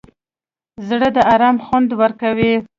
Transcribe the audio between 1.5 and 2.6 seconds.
خوند ورکوي.